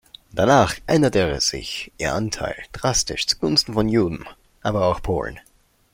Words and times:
Danach 0.31 0.77
änderte 0.87 1.39
sich 1.41 1.91
ihr 1.99 2.15
Anteil 2.15 2.55
drastisch 2.71 3.27
zugunsten 3.27 3.75
von 3.75 3.87
Juden, 3.87 4.25
aber 4.63 4.87
auch 4.87 4.99
Polen. 5.03 5.39